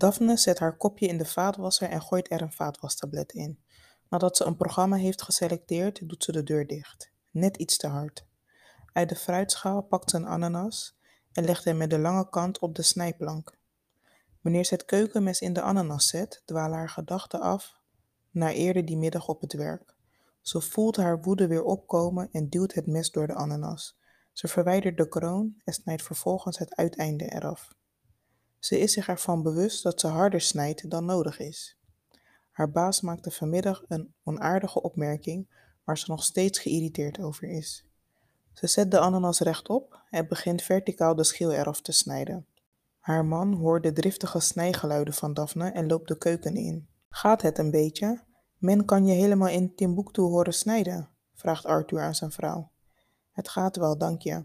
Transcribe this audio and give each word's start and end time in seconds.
Daphne 0.00 0.36
zet 0.36 0.58
haar 0.58 0.76
kopje 0.76 1.06
in 1.06 1.18
de 1.18 1.24
vaatwasser 1.24 1.88
en 1.88 2.02
gooit 2.02 2.30
er 2.30 2.42
een 2.42 2.52
vaatwastablet 2.52 3.32
in. 3.32 3.58
Nadat 4.08 4.36
ze 4.36 4.44
een 4.44 4.56
programma 4.56 4.96
heeft 4.96 5.22
geselecteerd, 5.22 6.08
doet 6.08 6.24
ze 6.24 6.32
de 6.32 6.42
deur 6.42 6.66
dicht. 6.66 7.12
Net 7.30 7.56
iets 7.56 7.76
te 7.76 7.86
hard. 7.86 8.26
Uit 8.92 9.08
de 9.08 9.16
fruitschaal 9.16 9.82
pakt 9.82 10.10
ze 10.10 10.16
een 10.16 10.26
ananas 10.26 10.98
en 11.32 11.44
legt 11.44 11.64
hem 11.64 11.76
met 11.76 11.90
de 11.90 11.98
lange 11.98 12.28
kant 12.28 12.58
op 12.58 12.74
de 12.74 12.82
snijplank. 12.82 13.58
Wanneer 14.40 14.64
ze 14.64 14.74
het 14.74 14.84
keukenmes 14.84 15.40
in 15.40 15.52
de 15.52 15.62
ananas 15.62 16.08
zet, 16.08 16.42
dwalen 16.44 16.78
haar 16.78 16.90
gedachten 16.90 17.40
af 17.40 17.80
naar 18.30 18.52
eerder 18.52 18.84
die 18.84 18.96
middag 18.96 19.28
op 19.28 19.40
het 19.40 19.52
werk. 19.52 19.94
Ze 20.40 20.60
voelt 20.60 20.96
haar 20.96 21.20
woede 21.20 21.46
weer 21.46 21.64
opkomen 21.64 22.28
en 22.32 22.48
duwt 22.48 22.74
het 22.74 22.86
mes 22.86 23.10
door 23.10 23.26
de 23.26 23.34
ananas. 23.34 23.98
Ze 24.32 24.48
verwijdert 24.48 24.96
de 24.96 25.08
kroon 25.08 25.60
en 25.64 25.72
snijdt 25.72 26.02
vervolgens 26.02 26.58
het 26.58 26.76
uiteinde 26.76 27.32
eraf. 27.32 27.78
Ze 28.60 28.78
is 28.78 28.92
zich 28.92 29.08
ervan 29.08 29.42
bewust 29.42 29.82
dat 29.82 30.00
ze 30.00 30.06
harder 30.06 30.40
snijdt 30.40 30.90
dan 30.90 31.04
nodig 31.04 31.38
is. 31.38 31.78
Haar 32.50 32.70
baas 32.70 33.00
maakte 33.00 33.30
vanmiddag 33.30 33.84
een 33.88 34.14
onaardige 34.22 34.82
opmerking 34.82 35.48
waar 35.84 35.98
ze 35.98 36.10
nog 36.10 36.24
steeds 36.24 36.58
geïrriteerd 36.58 37.20
over 37.20 37.48
is. 37.48 37.84
Ze 38.52 38.66
zet 38.66 38.90
de 38.90 38.98
ananas 38.98 39.40
rechtop 39.40 40.02
en 40.10 40.28
begint 40.28 40.62
verticaal 40.62 41.14
de 41.14 41.24
schil 41.24 41.52
eraf 41.52 41.80
te 41.80 41.92
snijden. 41.92 42.46
Haar 42.98 43.24
man 43.24 43.52
hoort 43.52 43.82
de 43.82 43.92
driftige 43.92 44.40
snijgeluiden 44.40 45.14
van 45.14 45.34
Daphne 45.34 45.70
en 45.70 45.86
loopt 45.86 46.08
de 46.08 46.18
keuken 46.18 46.56
in. 46.56 46.88
Gaat 47.08 47.42
het 47.42 47.58
een 47.58 47.70
beetje? 47.70 48.20
Men 48.58 48.84
kan 48.84 49.06
je 49.06 49.14
helemaal 49.14 49.48
in 49.48 49.74
Timbuktu 49.74 50.22
horen 50.22 50.54
snijden, 50.54 51.08
vraagt 51.34 51.66
Arthur 51.66 52.00
aan 52.00 52.14
zijn 52.14 52.30
vrouw. 52.30 52.70
Het 53.32 53.48
gaat 53.48 53.76
wel, 53.76 53.98
dank 53.98 54.22
je. 54.22 54.44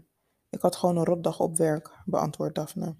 Ik 0.50 0.60
had 0.60 0.76
gewoon 0.76 0.96
een 0.96 1.04
rotdag 1.04 1.40
op 1.40 1.56
werk, 1.56 1.90
beantwoordt 2.04 2.54
Daphne. 2.54 2.96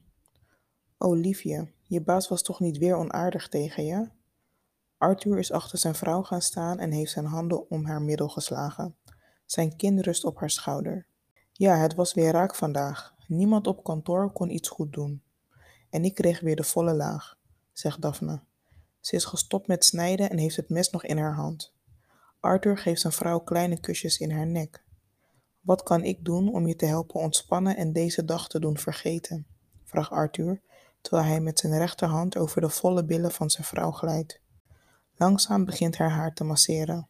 Oh, 0.98 1.16
liefje, 1.16 1.72
je 1.82 2.02
baas 2.02 2.28
was 2.28 2.42
toch 2.42 2.60
niet 2.60 2.78
weer 2.78 2.96
onaardig 2.96 3.48
tegen 3.48 3.84
je? 3.84 4.08
Arthur 4.98 5.38
is 5.38 5.52
achter 5.52 5.78
zijn 5.78 5.94
vrouw 5.94 6.22
gaan 6.22 6.42
staan 6.42 6.78
en 6.78 6.90
heeft 6.90 7.10
zijn 7.10 7.24
handen 7.24 7.70
om 7.70 7.84
haar 7.84 8.02
middel 8.02 8.28
geslagen. 8.28 8.96
Zijn 9.44 9.76
kin 9.76 10.00
rust 10.00 10.24
op 10.24 10.38
haar 10.38 10.50
schouder. 10.50 11.06
Ja, 11.52 11.76
het 11.76 11.94
was 11.94 12.14
weer 12.14 12.32
raak 12.32 12.54
vandaag. 12.54 13.14
Niemand 13.26 13.66
op 13.66 13.84
kantoor 13.84 14.32
kon 14.32 14.50
iets 14.50 14.68
goed 14.68 14.92
doen. 14.92 15.22
En 15.90 16.04
ik 16.04 16.14
kreeg 16.14 16.40
weer 16.40 16.56
de 16.56 16.64
volle 16.64 16.94
laag, 16.94 17.38
zegt 17.72 18.02
Daphne. 18.02 18.40
Ze 19.00 19.14
is 19.14 19.24
gestopt 19.24 19.66
met 19.66 19.84
snijden 19.84 20.30
en 20.30 20.38
heeft 20.38 20.56
het 20.56 20.68
mes 20.68 20.90
nog 20.90 21.04
in 21.04 21.18
haar 21.18 21.34
hand. 21.34 21.74
Arthur 22.40 22.78
geeft 22.78 23.00
zijn 23.00 23.12
vrouw 23.12 23.38
kleine 23.38 23.80
kusjes 23.80 24.18
in 24.18 24.30
haar 24.30 24.46
nek. 24.46 24.84
Wat 25.60 25.82
kan 25.82 26.02
ik 26.04 26.24
doen 26.24 26.52
om 26.52 26.66
je 26.66 26.76
te 26.76 26.86
helpen 26.86 27.20
ontspannen 27.20 27.76
en 27.76 27.92
deze 27.92 28.24
dag 28.24 28.48
te 28.48 28.60
doen 28.60 28.78
vergeten? 28.78 29.46
Vraagt 29.96 30.10
Arthur, 30.10 30.60
terwijl 31.00 31.28
hij 31.28 31.40
met 31.40 31.58
zijn 31.58 31.78
rechterhand 31.78 32.36
over 32.36 32.60
de 32.60 32.68
volle 32.68 33.04
billen 33.04 33.32
van 33.32 33.50
zijn 33.50 33.66
vrouw 33.66 33.90
glijdt. 33.90 34.40
Langzaam 35.14 35.64
begint 35.64 35.96
haar 35.96 36.10
haar 36.10 36.34
te 36.34 36.44
masseren. 36.44 37.08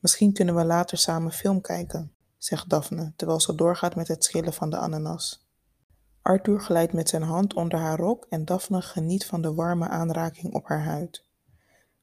Misschien 0.00 0.32
kunnen 0.32 0.54
we 0.54 0.64
later 0.64 0.98
samen 0.98 1.32
film 1.32 1.60
kijken, 1.60 2.12
zegt 2.38 2.68
Daphne, 2.68 3.12
terwijl 3.16 3.40
ze 3.40 3.54
doorgaat 3.54 3.94
met 3.94 4.08
het 4.08 4.24
schillen 4.24 4.52
van 4.52 4.70
de 4.70 4.76
ananas. 4.76 5.46
Arthur 6.22 6.60
glijdt 6.60 6.92
met 6.92 7.08
zijn 7.08 7.22
hand 7.22 7.54
onder 7.54 7.78
haar 7.78 7.98
rok 7.98 8.26
en 8.28 8.44
Daphne 8.44 8.82
geniet 8.82 9.26
van 9.26 9.42
de 9.42 9.54
warme 9.54 9.88
aanraking 9.88 10.54
op 10.54 10.66
haar 10.66 10.84
huid. 10.84 11.26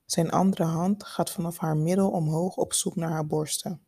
Zijn 0.06 0.31
andere 0.31 0.64
hand 0.64 1.03
gaat 1.03 1.31
vanaf 1.31 1.58
haar 1.58 1.78
middel 1.78 2.09
omhoog 2.09 2.56
op 2.56 2.73
zoek 2.73 2.95
naar 2.95 3.12
haar 3.12 3.28
borsten. 3.28 3.81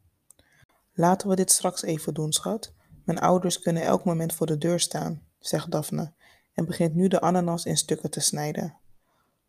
Laten 0.93 1.29
we 1.29 1.35
dit 1.35 1.51
straks 1.51 1.81
even 1.81 2.13
doen, 2.13 2.31
schat. 2.31 2.73
Mijn 3.05 3.19
ouders 3.19 3.59
kunnen 3.59 3.83
elk 3.83 4.03
moment 4.03 4.33
voor 4.33 4.47
de 4.47 4.57
deur 4.57 4.79
staan, 4.79 5.26
zegt 5.39 5.71
Daphne 5.71 6.13
en 6.53 6.65
begint 6.65 6.95
nu 6.95 7.07
de 7.07 7.21
ananas 7.21 7.65
in 7.65 7.77
stukken 7.77 8.09
te 8.09 8.19
snijden. 8.19 8.77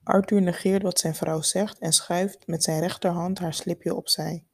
Arthur 0.02 0.42
negeert 0.42 0.82
wat 0.82 0.98
zijn 0.98 1.14
vrouw 1.14 1.40
zegt 1.40 1.78
en 1.78 1.92
schuift 1.92 2.46
met 2.46 2.62
zijn 2.62 2.80
rechterhand 2.80 3.38
haar 3.38 3.54
slipje 3.54 3.94
opzij. 3.94 4.44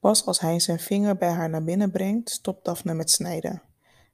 Pas 0.00 0.26
als 0.26 0.40
hij 0.40 0.60
zijn 0.60 0.78
vinger 0.78 1.16
bij 1.16 1.30
haar 1.30 1.50
naar 1.50 1.64
binnen 1.64 1.90
brengt, 1.90 2.30
stopt 2.30 2.64
Daphne 2.64 2.94
met 2.94 3.10
snijden. 3.10 3.62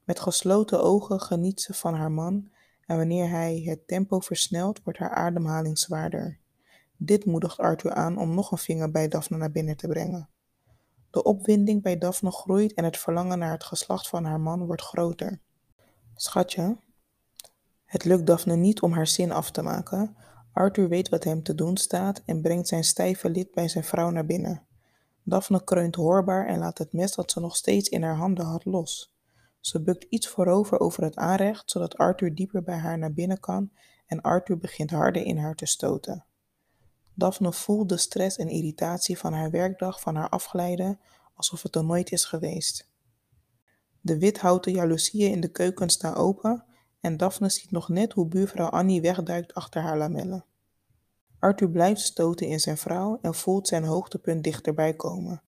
Met 0.05 0.21
gesloten 0.21 0.83
ogen 0.83 1.21
geniet 1.21 1.61
ze 1.61 1.75
van 1.75 1.95
haar 1.95 2.11
man 2.11 2.51
en 2.87 2.97
wanneer 2.97 3.29
hij 3.29 3.63
het 3.65 3.87
tempo 3.87 4.21
versnelt, 4.21 4.83
wordt 4.83 4.99
haar 4.99 5.15
ademhaling 5.15 5.79
zwaarder. 5.79 6.39
Dit 6.97 7.25
moedigt 7.25 7.59
Arthur 7.59 7.93
aan 7.93 8.19
om 8.19 8.35
nog 8.35 8.51
een 8.51 8.59
vinger 8.59 8.91
bij 8.91 9.09
Daphne 9.09 9.37
naar 9.37 9.51
binnen 9.51 9.77
te 9.77 9.89
brengen. 9.89 10.29
De 11.11 11.23
opwinding 11.23 11.83
bij 11.83 11.99
Daphne 11.99 12.31
groeit 12.31 12.75
en 12.75 12.85
het 12.85 12.97
verlangen 12.99 13.39
naar 13.39 13.53
het 13.53 13.65
geslacht 13.65 14.09
van 14.09 14.25
haar 14.25 14.41
man 14.41 14.67
wordt 14.67 14.83
groter. 14.83 15.41
Schatje, 16.15 16.77
het 17.85 18.05
lukt 18.05 18.27
Daphne 18.27 18.57
niet 18.57 18.81
om 18.81 18.93
haar 18.93 19.07
zin 19.07 19.33
af 19.33 19.51
te 19.51 19.63
maken. 19.63 20.17
Arthur 20.53 20.89
weet 20.89 21.09
wat 21.09 21.25
hem 21.25 21.43
te 21.43 21.55
doen 21.55 21.77
staat 21.77 22.23
en 22.25 22.43
brengt 22.43 22.69
zijn 22.69 22.85
stijve 22.85 23.31
lid 23.31 23.53
bij 23.53 23.69
zijn 23.69 23.85
vrouw 23.85 24.11
naar 24.11 24.27
binnen. 24.27 24.67
Daphne 25.23 25.65
kreunt 25.65 25.95
hoorbaar 25.95 26.47
en 26.47 26.59
laat 26.59 26.79
het 26.79 26.93
mes 26.93 27.15
dat 27.15 27.31
ze 27.31 27.41
nog 27.41 27.57
steeds 27.57 27.89
in 27.89 28.03
haar 28.03 28.17
handen 28.17 28.45
had 28.45 28.65
los. 28.65 29.15
Ze 29.61 29.83
bukt 29.83 30.07
iets 30.09 30.29
voorover 30.29 30.81
over 30.81 31.03
het 31.03 31.17
aanrecht, 31.17 31.71
zodat 31.71 31.97
Arthur 31.97 32.35
dieper 32.35 32.63
bij 32.63 32.79
haar 32.79 32.99
naar 32.99 33.13
binnen 33.13 33.41
kan 33.41 33.71
en 34.07 34.21
Arthur 34.21 34.59
begint 34.59 34.91
harder 34.91 35.23
in 35.23 35.39
haar 35.39 35.55
te 35.55 35.67
stoten. 35.67 36.25
Daphne 37.15 37.53
voelt 37.53 37.89
de 37.89 37.97
stress 37.97 38.37
en 38.37 38.49
irritatie 38.49 39.19
van 39.19 39.33
haar 39.33 39.51
werkdag 39.51 40.01
van 40.01 40.15
haar 40.17 40.29
afglijden, 40.29 41.01
alsof 41.35 41.63
het 41.63 41.77
er 41.77 41.85
nooit 41.85 42.13
is 42.13 42.25
geweest. 42.25 42.91
De 44.05 44.19
withouten 44.19 44.73
jaloezieën 44.73 45.31
in 45.31 45.41
de 45.41 45.51
keuken 45.51 45.89
staan 45.89 46.15
open 46.15 46.65
en 47.01 47.17
Daphne 47.17 47.49
ziet 47.49 47.71
nog 47.71 47.89
net 47.89 48.13
hoe 48.13 48.27
buurvrouw 48.27 48.69
Annie 48.69 49.01
wegduikt 49.01 49.55
achter 49.55 49.83
haar 49.83 49.99
lamellen. 49.99 50.45
Arthur 51.39 51.71
blijft 51.71 52.01
stoten 52.01 52.47
in 52.47 52.61
zijn 52.61 52.77
vrouw 52.77 53.19
en 53.21 53.35
voelt 53.35 53.69
zijn 53.69 53.85
hoogtepunt 53.85 54.45
dichterbij 54.45 54.95
komen. 54.95 55.43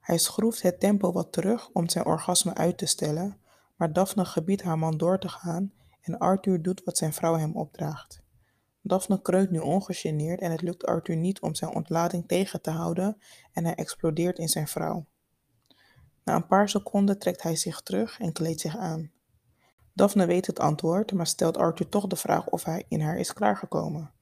Hij 0.00 0.18
schroeft 0.18 0.62
het 0.62 0.80
tempo 0.80 1.12
wat 1.12 1.32
terug 1.32 1.68
om 1.72 1.88
zijn 1.88 2.06
orgasme 2.06 2.54
uit 2.54 2.78
te 2.78 2.86
stellen, 2.86 3.40
maar 3.76 3.92
Daphne 3.92 4.24
gebiedt 4.24 4.62
haar 4.62 4.78
man 4.78 4.96
door 4.96 5.18
te 5.18 5.28
gaan 5.28 5.72
en 6.00 6.18
Arthur 6.18 6.62
doet 6.62 6.84
wat 6.84 6.96
zijn 6.96 7.12
vrouw 7.12 7.36
hem 7.36 7.56
opdraagt. 7.56 8.22
Daphne 8.82 9.22
kreunt 9.22 9.50
nu 9.50 9.58
ongegeneerd 9.58 10.40
en 10.40 10.50
het 10.50 10.62
lukt 10.62 10.86
Arthur 10.86 11.16
niet 11.16 11.40
om 11.40 11.54
zijn 11.54 11.74
ontlading 11.74 12.28
tegen 12.28 12.62
te 12.62 12.70
houden 12.70 13.16
en 13.52 13.64
hij 13.64 13.74
explodeert 13.74 14.38
in 14.38 14.48
zijn 14.48 14.68
vrouw. 14.68 15.06
Na 16.26 16.34
een 16.34 16.46
paar 16.46 16.68
seconden 16.68 17.18
trekt 17.18 17.42
hij 17.42 17.56
zich 17.56 17.80
terug 17.80 18.20
en 18.20 18.32
kleedt 18.32 18.60
zich 18.60 18.76
aan. 18.76 19.10
Daphne 19.92 20.26
weet 20.26 20.46
het 20.46 20.58
antwoord, 20.58 21.12
maar 21.12 21.26
stelt 21.26 21.56
Arthur 21.56 21.88
toch 21.88 22.06
de 22.06 22.16
vraag 22.16 22.48
of 22.48 22.64
hij 22.64 22.84
in 22.88 23.00
haar 23.00 23.18
is 23.18 23.32
klaargekomen. 23.32 24.12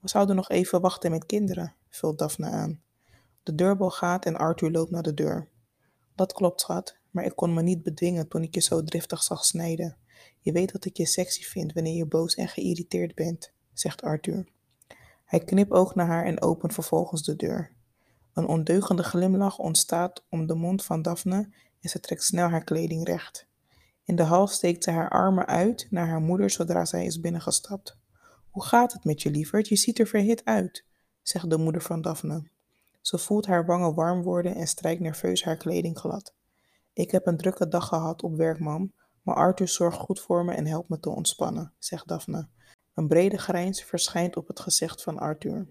We 0.00 0.08
zouden 0.08 0.36
nog 0.36 0.48
even 0.50 0.80
wachten 0.80 1.10
met 1.10 1.26
kinderen, 1.26 1.74
vult 1.88 2.18
Daphne 2.18 2.46
aan. 2.50 2.82
De 3.42 3.54
deurbel 3.54 3.90
gaat 3.90 4.24
en 4.24 4.36
Arthur 4.36 4.70
loopt 4.70 4.90
naar 4.90 5.02
de 5.02 5.14
deur. 5.14 5.48
Dat 6.14 6.32
klopt, 6.32 6.60
schat, 6.60 6.96
maar 7.10 7.24
ik 7.24 7.36
kon 7.36 7.54
me 7.54 7.62
niet 7.62 7.82
bedwingen 7.82 8.28
toen 8.28 8.42
ik 8.42 8.54
je 8.54 8.60
zo 8.60 8.82
driftig 8.82 9.22
zag 9.22 9.44
snijden. 9.44 9.96
Je 10.40 10.52
weet 10.52 10.72
dat 10.72 10.84
ik 10.84 10.96
je 10.96 11.06
sexy 11.06 11.42
vind 11.42 11.72
wanneer 11.72 11.96
je 11.96 12.06
boos 12.06 12.34
en 12.34 12.48
geïrriteerd 12.48 13.14
bent, 13.14 13.52
zegt 13.72 14.02
Arthur. 14.02 14.48
Hij 15.24 15.40
knipoogt 15.40 15.94
naar 15.94 16.06
haar 16.06 16.24
en 16.24 16.42
opent 16.42 16.74
vervolgens 16.74 17.22
de 17.22 17.36
deur. 17.36 17.73
Een 18.34 18.46
ondeugende 18.46 19.02
glimlach 19.02 19.58
ontstaat 19.58 20.24
om 20.28 20.46
de 20.46 20.54
mond 20.54 20.84
van 20.84 21.02
Daphne 21.02 21.48
en 21.80 21.88
ze 21.88 22.00
trekt 22.00 22.24
snel 22.24 22.48
haar 22.48 22.64
kleding 22.64 23.06
recht. 23.06 23.46
In 24.04 24.16
de 24.16 24.22
hal 24.22 24.46
steekt 24.46 24.84
ze 24.84 24.90
haar 24.90 25.10
armen 25.10 25.46
uit 25.46 25.86
naar 25.90 26.06
haar 26.06 26.20
moeder 26.20 26.50
zodra 26.50 26.84
zij 26.84 27.04
is 27.04 27.20
binnengestapt. 27.20 27.96
Hoe 28.50 28.64
gaat 28.64 28.92
het 28.92 29.04
met 29.04 29.22
je, 29.22 29.30
lieverd? 29.30 29.68
Je 29.68 29.76
ziet 29.76 29.98
er 29.98 30.06
verhit 30.06 30.44
uit, 30.44 30.84
zegt 31.22 31.50
de 31.50 31.58
moeder 31.58 31.82
van 31.82 32.00
Daphne. 32.00 32.48
Ze 33.00 33.18
voelt 33.18 33.46
haar 33.46 33.66
wangen 33.66 33.94
warm 33.94 34.22
worden 34.22 34.54
en 34.54 34.66
strijkt 34.66 35.00
nerveus 35.00 35.44
haar 35.44 35.56
kleding 35.56 35.98
glad. 35.98 36.34
Ik 36.92 37.10
heb 37.10 37.26
een 37.26 37.36
drukke 37.36 37.68
dag 37.68 37.88
gehad 37.88 38.22
op 38.22 38.36
werk, 38.36 38.58
mam, 38.58 38.92
maar 39.22 39.34
Arthur 39.34 39.68
zorgt 39.68 39.98
goed 39.98 40.20
voor 40.20 40.44
me 40.44 40.54
en 40.54 40.66
helpt 40.66 40.88
me 40.88 41.00
te 41.00 41.10
ontspannen, 41.10 41.72
zegt 41.78 42.08
Daphne. 42.08 42.48
Een 42.94 43.08
brede 43.08 43.38
grijns 43.38 43.82
verschijnt 43.82 44.36
op 44.36 44.48
het 44.48 44.60
gezicht 44.60 45.02
van 45.02 45.18
Arthur. 45.18 45.66